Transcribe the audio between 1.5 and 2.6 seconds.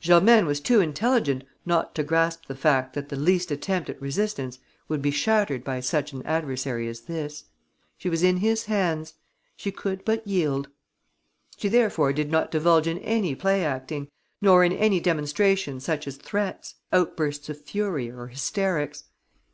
not to grasp the